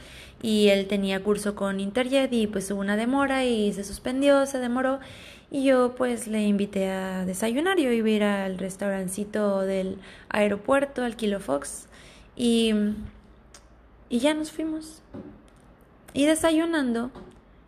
y 0.42 0.70
él 0.70 0.88
tenía 0.88 1.24
curso 1.24 1.54
con 1.54 1.80
Interjet 1.80 2.34
y 2.34 2.48
pues 2.48 2.70
hubo 2.72 2.82
una 2.82 2.98
demora 2.98 3.46
y 3.46 3.72
se 3.74 3.84
suspendió, 3.84 4.48
se 4.48 4.58
demoró 4.58 5.00
y 5.52 5.66
yo 5.66 5.94
pues 5.96 6.26
le 6.26 6.42
invité 6.42 6.90
a 6.90 7.26
desayunar, 7.26 7.78
yo 7.78 7.92
iba 7.92 8.08
a 8.08 8.12
ir 8.12 8.24
al 8.24 8.58
restaurancito 8.58 9.62
del 9.62 10.00
aeropuerto, 10.30 11.04
al 11.04 11.16
Kilo 11.16 11.40
Fox 11.40 11.88
y, 12.36 12.74
y 14.10 14.20
ya 14.20 14.34
nos 14.34 14.52
fuimos. 14.52 15.04
Y 16.14 16.26
desayunando, 16.26 17.12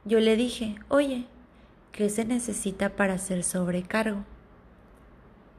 yo 0.03 0.19
le 0.19 0.35
dije, 0.35 0.77
oye, 0.87 1.25
¿qué 1.91 2.09
se 2.09 2.25
necesita 2.25 2.89
para 2.89 3.13
hacer 3.13 3.43
sobrecargo? 3.43 4.23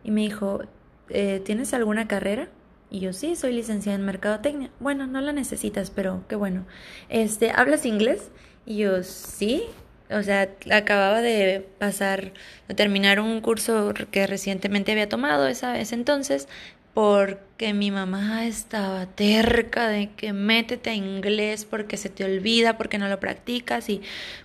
Y 0.05 0.11
me 0.11 0.23
dijo, 0.23 0.63
eh, 1.11 1.41
¿tienes 1.45 1.75
alguna 1.75 2.09
carrera? 2.09 2.49
Y 2.91 3.01
yo, 3.01 3.13
sí, 3.13 3.37
soy 3.37 3.53
licenciada 3.53 3.99
en 3.99 4.05
mercadotecnia. 4.05 4.71
Bueno, 4.81 5.07
no 5.07 5.21
la 5.21 5.33
necesitas, 5.33 5.91
pero 5.91 6.25
qué 6.29 6.37
bueno. 6.37 6.65
Este, 7.09 7.51
¿hablas 7.51 7.85
inglés? 7.85 8.31
Y 8.65 8.79
yo, 8.79 9.03
sí. 9.03 9.65
O 10.11 10.23
sea, 10.23 10.49
acababa 10.73 11.21
de 11.21 11.69
pasar, 11.79 12.33
de 12.67 12.75
terminar 12.75 13.21
un 13.21 13.41
curso 13.43 13.93
que 14.11 14.27
recientemente 14.27 14.93
había 14.93 15.09
tomado 15.09 15.47
esa 15.49 15.73
vez 15.73 15.93
entonces, 15.93 16.49
porque 16.95 17.75
mi 17.75 17.91
mamá 17.91 18.47
estaba 18.47 19.07
terca 19.07 19.89
de 19.89 20.11
que 20.17 20.33
métete 20.33 20.91
a 20.91 20.95
inglés 20.95 21.65
porque 21.65 21.97
se 21.97 22.09
te 22.09 22.25
olvida, 22.25 22.79
porque 22.79 22.99
no 22.99 23.09
lo 23.09 23.21
practicas 23.21 23.89
y 23.91 24.01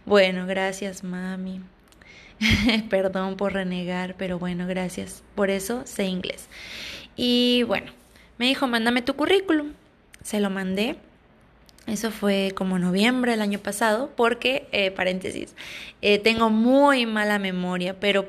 bueno, 0.05 0.45
gracias 0.45 1.03
mami. 1.03 1.61
Perdón 2.89 3.35
por 3.37 3.53
renegar, 3.53 4.15
pero 4.15 4.39
bueno, 4.39 4.67
gracias. 4.67 5.23
Por 5.35 5.49
eso 5.49 5.83
sé 5.85 6.05
inglés. 6.05 6.47
Y 7.15 7.63
bueno, 7.63 7.91
me 8.37 8.47
dijo, 8.47 8.67
mándame 8.67 9.01
tu 9.01 9.15
currículum. 9.15 9.73
Se 10.23 10.39
lo 10.39 10.49
mandé. 10.49 10.97
Eso 11.85 12.11
fue 12.11 12.53
como 12.55 12.79
noviembre 12.79 13.31
del 13.31 13.41
año 13.41 13.59
pasado, 13.59 14.11
porque, 14.15 14.67
eh, 14.71 14.89
paréntesis, 14.91 15.53
eh, 16.01 16.17
tengo 16.17 16.49
muy 16.49 17.05
mala 17.05 17.39
memoria, 17.39 17.99
pero 17.99 18.25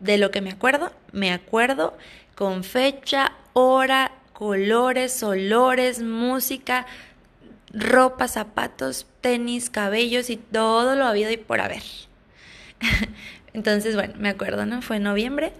de 0.00 0.18
lo 0.18 0.32
que 0.32 0.40
me 0.40 0.50
acuerdo, 0.50 0.92
me 1.12 1.32
acuerdo 1.32 1.96
con 2.34 2.64
fecha, 2.64 3.32
hora, 3.52 4.12
colores, 4.32 5.22
olores, 5.22 6.02
música, 6.02 6.86
ropa, 7.72 8.26
zapatos, 8.26 9.06
tenis, 9.20 9.70
cabellos 9.70 10.28
y 10.28 10.36
todo 10.36 10.96
lo 10.96 11.06
habido 11.06 11.30
y 11.30 11.36
por 11.36 11.60
haber. 11.60 11.82
Entonces, 13.56 13.94
bueno, 13.94 14.12
me 14.18 14.28
acuerdo, 14.28 14.66
¿no? 14.66 14.82
Fue 14.82 14.96
en 14.96 15.04
noviembre 15.04 15.50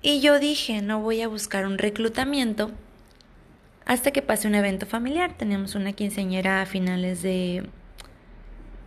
y 0.00 0.20
yo 0.20 0.38
dije, 0.38 0.80
no 0.80 1.02
voy 1.02 1.20
a 1.20 1.28
buscar 1.28 1.66
un 1.66 1.76
reclutamiento 1.76 2.70
hasta 3.84 4.12
que 4.12 4.22
pase 4.22 4.48
un 4.48 4.54
evento 4.54 4.86
familiar. 4.86 5.36
Teníamos 5.36 5.74
una 5.74 5.92
quinceañera 5.92 6.62
a 6.62 6.66
finales 6.66 7.20
de 7.20 7.68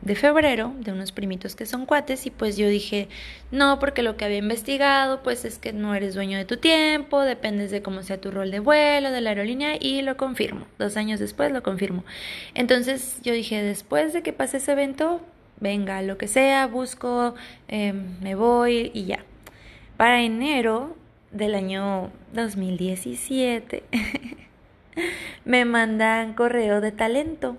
de 0.01 0.15
febrero 0.15 0.73
de 0.79 0.91
unos 0.91 1.11
primitos 1.11 1.55
que 1.55 1.67
son 1.67 1.85
cuates 1.85 2.25
y 2.25 2.31
pues 2.31 2.57
yo 2.57 2.67
dije 2.67 3.07
no 3.51 3.77
porque 3.77 4.01
lo 4.01 4.17
que 4.17 4.25
había 4.25 4.39
investigado 4.39 5.21
pues 5.21 5.45
es 5.45 5.59
que 5.59 5.73
no 5.73 5.93
eres 5.93 6.15
dueño 6.15 6.39
de 6.39 6.45
tu 6.45 6.57
tiempo 6.57 7.21
dependes 7.21 7.69
de 7.69 7.83
cómo 7.83 8.01
sea 8.01 8.19
tu 8.19 8.31
rol 8.31 8.49
de 8.49 8.59
vuelo 8.59 9.11
de 9.11 9.21
la 9.21 9.29
aerolínea 9.29 9.75
y 9.79 10.01
lo 10.01 10.17
confirmo 10.17 10.65
dos 10.79 10.97
años 10.97 11.19
después 11.19 11.51
lo 11.51 11.61
confirmo 11.61 12.03
entonces 12.55 13.19
yo 13.21 13.31
dije 13.31 13.61
después 13.61 14.11
de 14.11 14.23
que 14.23 14.33
pase 14.33 14.57
ese 14.57 14.71
evento 14.71 15.21
venga 15.61 16.01
lo 16.01 16.17
que 16.17 16.27
sea 16.27 16.67
busco 16.67 17.35
em, 17.69 18.19
me 18.21 18.35
voy 18.35 18.91
y 18.93 19.05
ya 19.05 19.23
para 19.95 20.21
enero 20.21 20.97
del 21.31 21.55
año 21.55 22.11
2017 22.33 23.83
me 25.45 25.63
mandan 25.63 26.33
correo 26.33 26.81
de 26.81 26.91
talento 26.91 27.57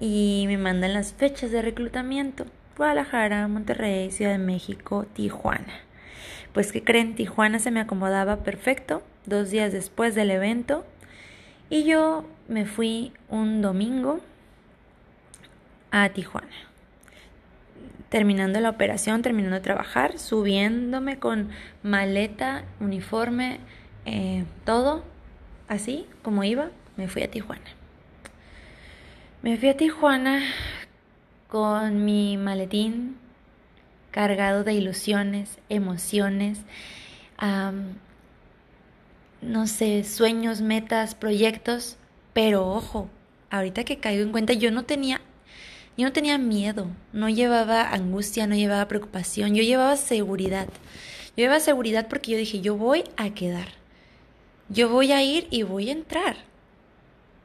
y 0.00 0.44
me 0.46 0.58
mandan 0.58 0.92
las 0.92 1.12
fechas 1.12 1.50
de 1.50 1.62
reclutamiento. 1.62 2.46
Guadalajara, 2.76 3.46
Monterrey, 3.48 4.10
Ciudad 4.10 4.32
de 4.32 4.38
México, 4.38 5.06
Tijuana. 5.12 5.72
Pues 6.52 6.72
que 6.72 6.82
creen, 6.82 7.14
Tijuana 7.14 7.58
se 7.58 7.70
me 7.70 7.80
acomodaba 7.80 8.42
perfecto 8.42 9.02
dos 9.26 9.50
días 9.50 9.72
después 9.72 10.14
del 10.14 10.30
evento 10.30 10.84
y 11.70 11.84
yo 11.84 12.24
me 12.48 12.66
fui 12.66 13.12
un 13.28 13.62
domingo 13.62 14.20
a 15.90 16.08
Tijuana. 16.10 16.73
Terminando 18.14 18.60
la 18.60 18.70
operación, 18.70 19.22
terminando 19.22 19.56
de 19.56 19.60
trabajar, 19.60 20.20
subiéndome 20.20 21.18
con 21.18 21.48
maleta, 21.82 22.62
uniforme, 22.78 23.58
eh, 24.06 24.44
todo 24.64 25.02
así 25.66 26.06
como 26.22 26.44
iba, 26.44 26.70
me 26.96 27.08
fui 27.08 27.24
a 27.24 27.30
Tijuana. 27.32 27.64
Me 29.42 29.56
fui 29.56 29.68
a 29.68 29.76
Tijuana 29.76 30.44
con 31.48 32.04
mi 32.04 32.36
maletín 32.36 33.16
cargado 34.12 34.62
de 34.62 34.74
ilusiones, 34.74 35.58
emociones, 35.68 36.60
no 39.42 39.66
sé, 39.66 40.04
sueños, 40.04 40.60
metas, 40.60 41.16
proyectos, 41.16 41.96
pero 42.32 42.64
ojo, 42.64 43.10
ahorita 43.50 43.82
que 43.82 43.98
caigo 43.98 44.22
en 44.22 44.30
cuenta, 44.30 44.52
yo 44.52 44.70
no 44.70 44.84
tenía, 44.84 45.20
yo 45.96 46.04
no 46.06 46.12
tenía 46.12 46.38
miedo, 46.38 46.88
no 47.12 47.28
llevaba 47.28 47.92
angustia, 47.92 48.46
no 48.46 48.56
llevaba 48.56 48.88
preocupación, 48.88 49.54
yo 49.54 49.62
llevaba 49.62 49.96
seguridad. 49.96 50.66
Yo 51.36 51.42
llevaba 51.42 51.60
seguridad 51.60 52.08
porque 52.08 52.32
yo 52.32 52.38
dije, 52.38 52.60
yo 52.60 52.76
voy 52.76 53.04
a 53.16 53.30
quedar, 53.30 53.68
yo 54.68 54.88
voy 54.88 55.12
a 55.12 55.22
ir 55.22 55.46
y 55.50 55.62
voy 55.62 55.88
a 55.88 55.92
entrar. 55.92 56.36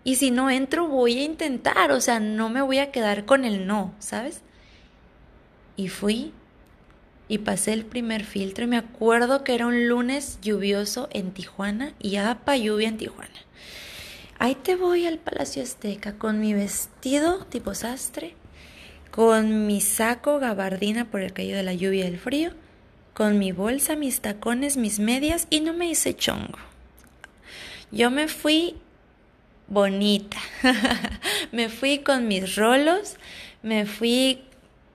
Y 0.04 0.16
si 0.16 0.32
no 0.32 0.50
entro, 0.50 0.88
voy 0.88 1.20
a 1.20 1.24
intentar, 1.24 1.92
o 1.92 2.02
sea, 2.02 2.20
no 2.20 2.50
me 2.50 2.62
voy 2.62 2.80
a 2.80 2.92
quedar 2.92 3.26
con 3.26 3.46
el 3.46 3.68
no, 3.68 3.94
¿sabes? 4.00 4.42
Y 5.76 5.90
fui 5.90 6.34
y 7.28 7.40
pasé 7.40 7.74
el 7.74 7.86
primer 7.86 8.24
filtro 8.26 8.66
y 8.66 8.68
me 8.68 8.78
acuerdo 8.78 9.44
que 9.44 9.54
era 9.54 9.68
un 9.68 9.88
lunes 9.88 10.40
lluvioso 10.42 11.10
en 11.12 11.32
Tijuana 11.32 11.94
y 12.00 12.16
apa 12.16 12.58
lluvia 12.58 12.88
en 12.88 12.98
Tijuana. 12.98 13.30
Ahí 14.40 14.56
te 14.56 14.76
voy 14.76 15.06
al 15.06 15.20
Palacio 15.20 15.62
Azteca 15.62 16.18
con 16.18 16.40
mi 16.40 16.54
vestido 16.54 17.46
tipo 17.46 17.74
sastre, 17.76 18.36
con 19.12 19.68
mi 19.68 19.82
saco 19.82 20.40
gabardina 20.40 21.06
por 21.06 21.22
el 21.22 21.34
caído 21.34 21.58
de 21.58 21.64
la 21.64 21.74
lluvia 21.74 22.06
y 22.06 22.08
el 22.08 22.20
frío, 22.20 22.52
con 23.14 23.38
mi 23.40 23.52
bolsa, 23.52 23.96
mis 23.96 24.22
tacones, 24.22 24.78
mis 24.78 25.00
medias 25.00 25.48
y 25.50 25.62
no 25.62 25.74
me 25.74 25.90
hice 25.90 26.16
chongo. 26.16 26.60
Yo 27.92 28.12
me 28.12 28.28
fui 28.28 28.76
bonita. 29.68 30.38
me 31.52 31.70
fui 31.70 32.00
con 32.00 32.28
mis 32.28 32.56
rolos, 32.56 33.16
me 33.64 33.86
fui 33.86 34.42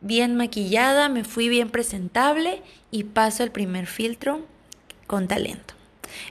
bien 0.00 0.36
maquillada, 0.36 1.08
me 1.08 1.24
fui 1.24 1.48
bien 1.48 1.70
presentable 1.70 2.62
y 2.90 3.04
paso 3.04 3.42
el 3.42 3.50
primer 3.50 3.86
filtro 3.86 4.44
con 5.06 5.28
talento. 5.28 5.74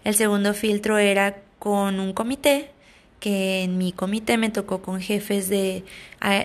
El 0.03 0.13
segundo 0.13 0.53
filtro 0.53 0.97
era 0.97 1.41
con 1.59 1.99
un 1.99 2.13
comité, 2.13 2.71
que 3.19 3.63
en 3.63 3.77
mi 3.77 3.93
comité 3.93 4.37
me 4.37 4.49
tocó 4.49 4.81
con 4.81 4.99
jefes 4.99 5.47
de, 5.47 5.83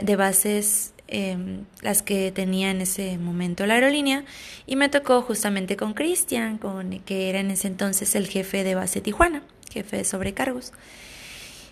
de 0.02 0.16
bases 0.16 0.94
Em, 1.10 1.64
las 1.80 2.02
que 2.02 2.30
tenía 2.32 2.70
en 2.70 2.82
ese 2.82 3.16
momento 3.16 3.64
la 3.64 3.74
aerolínea 3.74 4.24
y 4.66 4.76
me 4.76 4.90
tocó 4.90 5.22
justamente 5.22 5.74
con 5.74 5.94
Cristian, 5.94 6.58
con, 6.58 6.90
que 7.00 7.30
era 7.30 7.40
en 7.40 7.50
ese 7.50 7.66
entonces 7.66 8.14
el 8.14 8.26
jefe 8.26 8.62
de 8.62 8.74
base 8.74 9.00
Tijuana, 9.00 9.42
jefe 9.72 9.96
de 9.96 10.04
sobrecargos. 10.04 10.74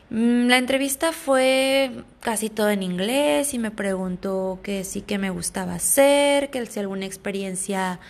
Mm, 0.09 0.47
la 0.49 0.57
entrevista 0.57 1.12
fue 1.12 1.90
casi 2.21 2.49
todo 2.49 2.71
en 2.71 2.83
inglés 2.83 3.52
y 3.52 3.59
me 3.59 3.71
preguntó 3.71 4.59
que 4.62 4.85
sí 4.85 5.02
que 5.02 5.19
me 5.19 5.28
gustaba 5.28 5.75
hacer, 5.75 6.49
que 6.50 6.64
si 6.64 6.81
alguna 6.81 7.05
experiencia 7.05 8.00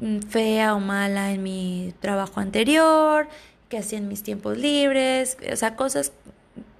mm, 0.00 0.18
fea 0.20 0.74
o 0.74 0.80
mala 0.80 1.30
en 1.32 1.44
mi 1.44 1.94
trabajo 2.00 2.40
anterior, 2.40 3.28
que 3.68 3.78
hacía 3.78 3.98
en 3.98 4.08
mis 4.08 4.24
tiempos 4.24 4.58
libres, 4.58 5.36
o 5.52 5.56
sea, 5.56 5.76
cosas 5.76 6.12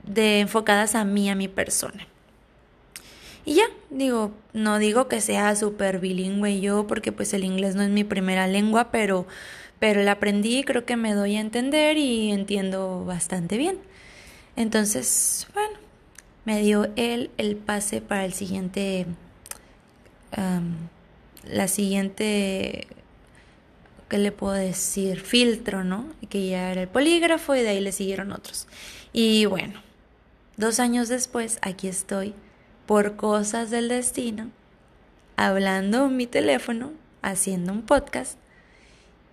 de 0.04 0.40
enfocadas 0.40 0.96
a 0.96 1.04
mí, 1.04 1.30
a 1.30 1.36
mi 1.36 1.46
persona. 1.46 2.08
Y 3.44 3.54
ya, 3.54 3.64
digo, 3.90 4.32
no 4.52 4.78
digo 4.78 5.08
que 5.08 5.20
sea 5.20 5.56
súper 5.56 5.98
bilingüe 5.98 6.60
yo, 6.60 6.86
porque 6.86 7.12
pues 7.12 7.34
el 7.34 7.44
inglés 7.44 7.74
no 7.74 7.82
es 7.82 7.90
mi 7.90 8.04
primera 8.04 8.46
lengua, 8.46 8.90
pero, 8.92 9.26
pero 9.80 10.00
el 10.00 10.08
aprendí, 10.08 10.62
creo 10.62 10.84
que 10.84 10.96
me 10.96 11.14
doy 11.14 11.36
a 11.36 11.40
entender 11.40 11.96
y 11.96 12.30
entiendo 12.30 13.04
bastante 13.04 13.56
bien. 13.56 13.78
Entonces, 14.54 15.48
bueno, 15.54 15.76
me 16.44 16.62
dio 16.62 16.88
él 16.96 17.30
el 17.36 17.56
pase 17.56 18.00
para 18.00 18.24
el 18.24 18.32
siguiente, 18.32 19.06
la 21.44 21.66
siguiente, 21.68 22.86
¿qué 24.08 24.18
le 24.18 24.30
puedo 24.30 24.52
decir? 24.52 25.20
Filtro, 25.20 25.82
¿no? 25.82 26.06
Que 26.28 26.46
ya 26.48 26.70
era 26.70 26.82
el 26.82 26.88
polígrafo 26.88 27.56
y 27.56 27.62
de 27.62 27.70
ahí 27.70 27.80
le 27.80 27.90
siguieron 27.90 28.30
otros. 28.30 28.68
Y 29.12 29.46
bueno, 29.46 29.80
dos 30.56 30.78
años 30.78 31.08
después, 31.08 31.58
aquí 31.62 31.88
estoy 31.88 32.34
por 32.86 33.16
cosas 33.16 33.70
del 33.70 33.88
destino, 33.88 34.50
hablando 35.36 36.06
en 36.06 36.16
mi 36.16 36.26
teléfono, 36.26 36.92
haciendo 37.22 37.72
un 37.72 37.82
podcast 37.82 38.38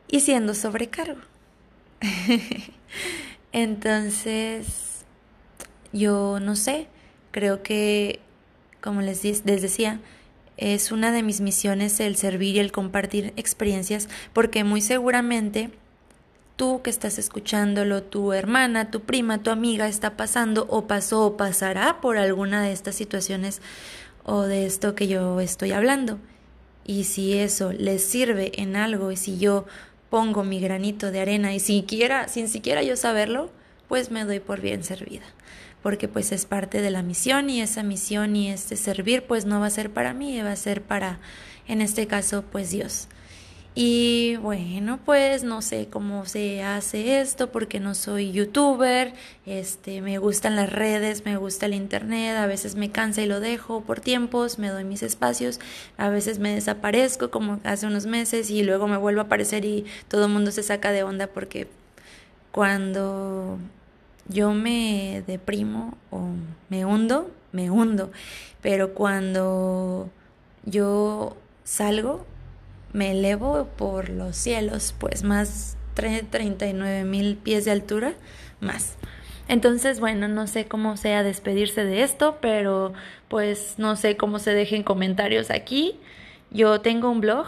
y 0.08 0.22
siendo 0.22 0.54
sobrecargo. 0.54 1.22
Entonces, 3.52 5.06
yo 5.92 6.40
no 6.40 6.56
sé, 6.56 6.88
creo 7.32 7.64
que, 7.64 8.20
como 8.82 9.02
les, 9.02 9.24
les 9.24 9.62
decía, 9.62 10.00
es 10.58 10.92
una 10.92 11.12
de 11.12 11.24
mis 11.24 11.42
misiones 11.42 12.00
el 12.00 12.16
servir 12.16 12.56
y 12.56 12.60
el 12.60 12.72
compartir 12.72 13.34
experiencias, 13.38 14.10
porque 14.34 14.64
muy 14.64 14.82
seguramente 14.82 15.72
tú 16.60 16.82
que 16.82 16.90
estás 16.90 17.18
escuchándolo, 17.20 18.04
tu 18.04 18.34
hermana, 18.34 18.92
tu 18.92 19.00
prima, 19.00 19.42
tu 19.42 19.50
amiga 19.50 19.88
está 19.88 20.18
pasando 20.18 20.68
o 20.70 20.88
pasó 20.88 21.26
o 21.26 21.38
pasará 21.38 22.02
por 22.02 22.18
alguna 22.18 22.62
de 22.62 22.74
estas 22.74 22.96
situaciones 22.96 23.62
o 24.26 24.42
de 24.42 24.66
esto 24.66 24.94
que 24.94 25.08
yo 25.08 25.40
estoy 25.40 25.72
hablando. 25.72 26.20
Y 26.86 27.06
si 27.06 27.38
eso 27.38 27.72
les 27.72 28.04
sirve 28.04 28.52
en 28.62 28.76
algo 28.76 29.10
y 29.14 29.16
si 29.16 29.38
yo 29.38 29.68
pongo 30.10 30.44
mi 30.44 30.60
granito 30.60 31.12
de 31.12 31.22
arena 31.22 31.54
y 31.54 31.62
siquiera, 31.62 32.28
sin 32.28 32.50
siquiera 32.50 32.84
yo 32.84 32.98
saberlo, 32.98 33.50
pues 33.88 34.12
me 34.12 34.26
doy 34.26 34.42
por 34.42 34.60
bien 34.60 34.84
servida. 34.84 35.24
Porque 35.82 36.10
pues 36.10 36.34
es 36.34 36.46
parte 36.46 36.82
de 36.82 36.92
la 36.92 37.04
misión 37.04 37.50
y 37.50 37.62
esa 37.62 37.84
misión 37.84 38.36
y 38.36 38.52
este 38.52 38.76
servir 38.76 39.24
pues 39.24 39.46
no 39.46 39.62
va 39.62 39.68
a 39.68 39.70
ser 39.70 39.92
para 39.92 40.14
mí, 40.14 40.42
va 40.42 40.52
a 40.52 40.58
ser 40.58 40.82
para, 40.82 41.20
en 41.70 41.80
este 41.80 42.06
caso, 42.06 42.44
pues 42.52 42.70
Dios. 42.70 43.08
Y 43.76 44.36
bueno, 44.38 45.00
pues 45.06 45.44
no 45.44 45.62
sé 45.62 45.88
cómo 45.90 46.26
se 46.26 46.64
hace 46.64 47.22
esto 47.22 47.52
porque 47.52 47.80
no 47.80 47.94
soy 47.94 48.32
youtuber, 48.32 49.14
este, 49.46 50.02
me 50.02 50.18
gustan 50.18 50.56
las 50.56 50.72
redes, 50.72 51.24
me 51.24 51.38
gusta 51.38 51.68
el 51.68 51.76
internet, 51.76 52.36
a 52.36 52.48
veces 52.48 52.76
me 52.76 52.92
cansa 52.92 53.22
y 53.22 53.28
lo 53.28 53.40
dejo 53.40 53.82
por 53.82 54.02
tiempos, 54.02 54.58
me 54.58 54.70
doy 54.70 54.84
mis 54.84 55.04
espacios, 55.04 55.60
a 55.98 56.10
veces 56.10 56.40
me 56.40 56.54
desaparezco 56.54 57.30
como 57.30 57.60
hace 57.64 57.86
unos 57.86 58.08
meses 58.08 58.50
y 58.50 58.64
luego 58.64 58.88
me 58.88 58.98
vuelvo 58.98 59.22
a 59.22 59.26
aparecer 59.26 59.64
y 59.66 59.86
todo 60.08 60.26
el 60.26 60.32
mundo 60.32 60.52
se 60.52 60.64
saca 60.64 60.92
de 60.92 61.04
onda 61.04 61.28
porque 61.28 61.68
cuando 62.52 63.60
yo 64.28 64.52
me 64.54 65.24
deprimo 65.28 65.96
o 66.10 66.30
me 66.70 66.86
hundo, 66.86 67.30
me 67.52 67.70
hundo, 67.70 68.12
pero 68.62 68.94
cuando 68.96 70.10
yo 70.66 71.38
salgo 71.64 72.26
me 72.94 73.12
elevo 73.12 73.68
por 73.78 74.10
los 74.10 74.36
cielos, 74.36 74.96
pues 74.98 75.24
más 75.24 75.78
39 75.94 77.04
mil 77.04 77.38
pies 77.38 77.66
de 77.66 77.72
altura, 77.72 78.14
más. 78.60 78.96
Entonces, 79.48 80.00
bueno, 80.00 80.28
no 80.28 80.46
sé 80.48 80.66
cómo 80.66 80.96
sea 80.96 81.24
despedirse 81.24 81.84
de 81.84 82.04
esto, 82.04 82.38
pero 82.40 82.94
pues 83.28 83.76
no 83.78 83.96
sé 83.96 84.16
cómo 84.16 84.40
se 84.40 84.54
dejen 84.54 84.84
comentarios 84.84 85.50
aquí. 85.50 86.00
Yo 86.52 86.82
tengo 86.82 87.10
un 87.10 87.20
blog, 87.20 87.48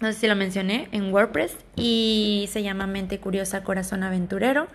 no 0.00 0.12
sé 0.12 0.20
si 0.20 0.26
lo 0.26 0.36
mencioné, 0.36 0.88
en 0.92 1.12
WordPress 1.12 1.56
y 1.74 2.48
se 2.52 2.62
llama 2.62 2.86
Mente 2.86 3.18
Curiosa 3.18 3.64
Corazón 3.64 4.02
Aventurero. 4.02 4.68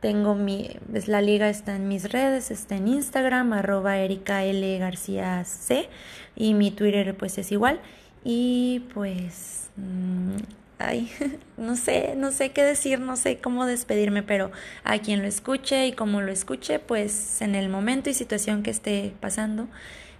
Tengo 0.00 0.36
mi, 0.36 0.76
es 0.94 1.08
la 1.08 1.20
liga 1.20 1.48
está 1.48 1.74
en 1.74 1.88
mis 1.88 2.12
redes, 2.12 2.52
está 2.52 2.76
en 2.76 2.86
Instagram, 2.86 3.52
arroba 3.52 3.98
Erika 3.98 4.44
L. 4.44 4.78
García 4.78 5.42
C. 5.44 5.88
Y 6.36 6.54
mi 6.54 6.70
Twitter 6.70 7.16
pues 7.16 7.38
es 7.38 7.50
igual. 7.50 7.80
Y 8.30 8.80
pues, 8.92 9.70
mm, 9.76 10.36
ay, 10.78 11.10
no 11.56 11.76
sé, 11.76 12.12
no 12.14 12.30
sé 12.30 12.50
qué 12.50 12.62
decir, 12.62 13.00
no 13.00 13.16
sé 13.16 13.38
cómo 13.38 13.64
despedirme, 13.64 14.22
pero 14.22 14.50
a 14.84 14.98
quien 14.98 15.22
lo 15.22 15.28
escuche 15.28 15.86
y 15.86 15.92
como 15.92 16.20
lo 16.20 16.30
escuche, 16.30 16.78
pues 16.78 17.40
en 17.40 17.54
el 17.54 17.70
momento 17.70 18.10
y 18.10 18.14
situación 18.14 18.62
que 18.62 18.70
esté 18.70 19.14
pasando, 19.20 19.66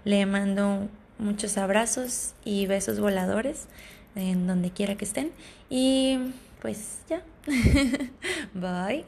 le 0.07 0.25
mando 0.25 0.89
muchos 1.19 1.59
abrazos 1.59 2.33
y 2.47 2.65
besos 2.65 2.99
voladores 2.99 3.67
en 4.15 4.47
donde 4.47 4.71
quiera 4.71 4.95
que 4.97 5.05
estén. 5.05 5.31
Y 5.69 6.33
pues 6.63 7.01
ya, 7.11 7.23
bye. 8.55 9.05